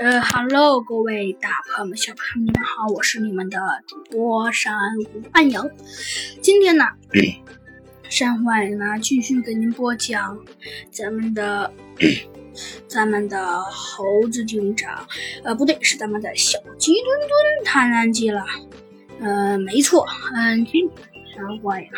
[0.00, 4.72] 呃哈喽，各位大朋友们、小朋友们，你们好，我是你们的主播山
[5.04, 5.60] 湖暗影。
[6.40, 6.86] 今天呢，
[8.08, 10.38] 山湖暗影呢继续给您播讲
[10.90, 11.70] 咱们的
[12.88, 15.06] 咱们的猴子警长，
[15.44, 18.42] 呃，不对，是咱们的小鸡墩墩探案记了。
[19.20, 21.90] 呃，没错，嗯，今天山湖暗影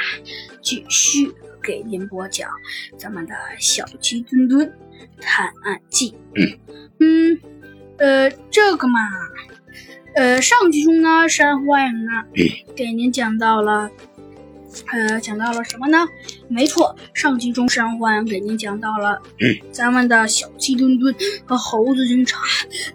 [0.60, 1.32] 继续
[1.62, 2.50] 给您播讲
[2.98, 4.76] 咱们的小鸡墩墩
[5.20, 6.16] 探案记。
[6.98, 7.38] 嗯。
[8.02, 8.98] 呃，这个嘛，
[10.16, 12.10] 呃，上集中呢，山花影呢
[12.74, 13.88] 给您讲到了，
[14.90, 16.04] 呃，讲到了什么呢？
[16.48, 19.22] 没错，上集中山花影给您讲到了，
[19.70, 21.14] 咱们的小鸡墩墩
[21.46, 22.40] 和猴子警察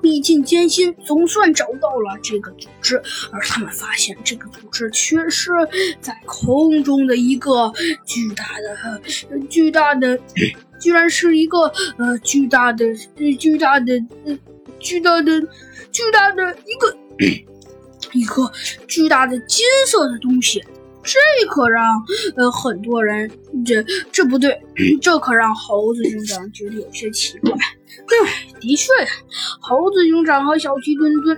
[0.02, 5.52] 历尽艰辛，总算找到了这个组织，而他们发现这个组织却是
[6.02, 7.72] 在空中的一个
[8.06, 9.02] 巨大的、
[9.48, 10.20] 巨大的，
[10.82, 12.84] 居然是一个呃巨大的、
[13.40, 14.04] 巨大的。
[14.80, 15.42] 巨大的、
[15.92, 16.98] 巨大的一个
[18.14, 18.52] 一个
[18.88, 20.64] 巨大的金色的东西，
[21.04, 21.86] 这可让
[22.36, 23.30] 呃很多人
[23.66, 24.60] 这这不对，
[25.02, 27.52] 这可让猴子警长觉得有些奇怪。
[28.08, 28.18] 对，
[28.60, 28.92] 的确，
[29.60, 31.38] 猴子警长和小鸡墩墩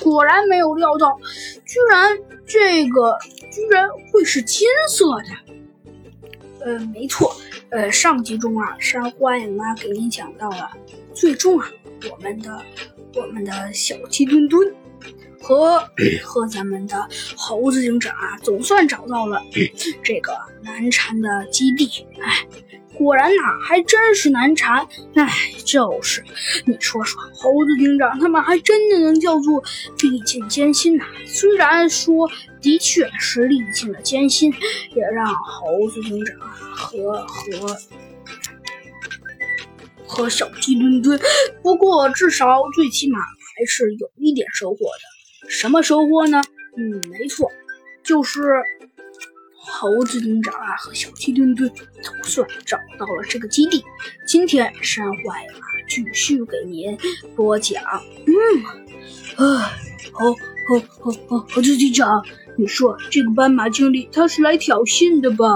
[0.00, 1.18] 果然没有料到，
[1.66, 3.16] 居然这个
[3.50, 5.54] 居然会是金色的。
[6.64, 7.34] 呃，没错，
[7.70, 10.70] 呃，上集中啊，山欢迎啊给您讲到了，
[11.12, 11.68] 最终啊。
[12.10, 12.62] 我们的
[13.14, 14.74] 我们的小鸡墩墩
[15.40, 15.78] 和
[16.24, 19.42] 和咱们的猴子警长啊，总算找到了
[20.02, 22.06] 这个难缠的基地。
[22.20, 22.46] 哎，
[22.94, 24.86] 果然呐，还真是难缠。
[25.14, 25.28] 哎，
[25.64, 26.22] 就是，
[26.64, 29.62] 你说说，猴子警长他们还真的能叫做
[30.00, 31.04] 历尽艰辛呐？
[31.26, 32.30] 虽然说
[32.60, 34.52] 的确是历尽了艰辛，
[34.94, 36.38] 也让猴子警长
[36.74, 37.76] 和和。
[40.12, 41.18] 和小鸡墩墩，
[41.62, 45.48] 不过至少最起码还是有一点收获的。
[45.48, 46.42] 什么收获呢？
[46.76, 47.50] 嗯，没错，
[48.04, 48.42] 就是
[49.56, 51.70] 猴子警长啊和小鸡墩墩
[52.02, 53.82] 总算找到了这个基地。
[54.26, 56.96] 今天山坏马，继续给您
[57.34, 57.82] 播讲。
[58.26, 59.72] 嗯，啊，
[60.12, 60.34] 猴
[60.68, 62.22] 猴猴猴猴子警长，
[62.58, 65.46] 你说这个斑马经理他是来挑衅的吧？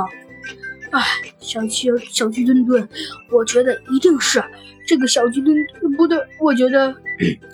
[0.90, 1.02] 哎，
[1.38, 2.88] 小鸡小鸡墩墩，
[3.30, 4.42] 我觉得一定是
[4.86, 5.56] 这个小鸡墩
[5.96, 6.94] 不对，我觉得，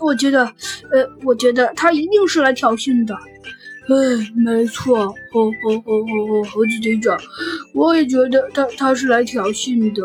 [0.01, 0.45] 我觉得，
[0.91, 3.15] 呃，我觉得他一定是来挑衅的。
[3.15, 7.19] 哎，没错，猴猴猴猴猴猴子队长，
[7.75, 10.03] 我也觉得他他是来挑衅的。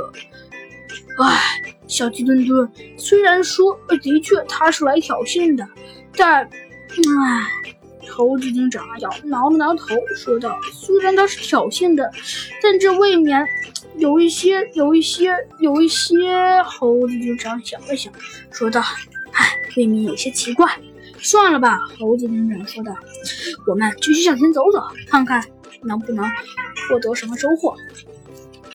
[1.20, 5.68] 哎，小鸡墩墩，虽然说的确他是来挑衅的，
[6.16, 7.77] 但，哎。
[8.10, 12.10] 猴子警长摇挠了挠头，说道：“虽然他是挑衅的，
[12.62, 13.46] 但这未免
[13.98, 16.16] 有一些、有一些、有一些。”
[16.66, 18.12] 猴子警长想了想，
[18.52, 18.82] 说道
[19.34, 19.46] ：“唉，
[19.76, 20.68] 未免有些奇怪。
[21.20, 22.96] 算了吧。”猴子警长说道
[23.68, 25.44] ：“我们继续向前走走，看看
[25.84, 26.26] 能不能
[26.90, 27.76] 获得什么收获。”